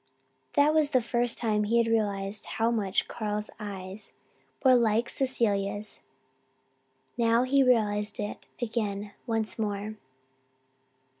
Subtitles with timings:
[0.53, 4.13] That was the first time he had realised how much Carl's eyes
[4.65, 5.99] were like Cecilia's.
[7.19, 9.97] Now he realised it again once more.